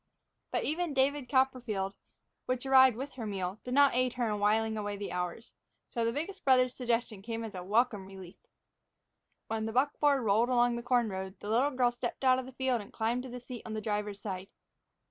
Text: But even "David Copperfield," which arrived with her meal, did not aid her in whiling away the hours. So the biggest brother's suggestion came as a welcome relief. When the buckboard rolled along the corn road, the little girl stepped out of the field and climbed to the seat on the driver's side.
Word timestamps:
But 0.51 0.63
even 0.63 0.95
"David 0.95 1.29
Copperfield," 1.29 1.93
which 2.47 2.65
arrived 2.65 2.97
with 2.97 3.11
her 3.11 3.27
meal, 3.27 3.59
did 3.63 3.75
not 3.75 3.93
aid 3.93 4.13
her 4.13 4.27
in 4.31 4.39
whiling 4.39 4.75
away 4.75 4.97
the 4.97 5.11
hours. 5.11 5.53
So 5.89 6.03
the 6.03 6.11
biggest 6.11 6.43
brother's 6.43 6.73
suggestion 6.73 7.21
came 7.21 7.43
as 7.43 7.53
a 7.53 7.61
welcome 7.63 8.07
relief. 8.07 8.37
When 9.45 9.67
the 9.67 9.73
buckboard 9.73 10.23
rolled 10.23 10.49
along 10.49 10.75
the 10.75 10.81
corn 10.81 11.09
road, 11.09 11.39
the 11.39 11.49
little 11.51 11.69
girl 11.69 11.91
stepped 11.91 12.23
out 12.23 12.39
of 12.39 12.47
the 12.47 12.51
field 12.53 12.81
and 12.81 12.91
climbed 12.91 13.21
to 13.21 13.29
the 13.29 13.39
seat 13.39 13.61
on 13.63 13.73
the 13.75 13.79
driver's 13.79 14.19
side. 14.19 14.47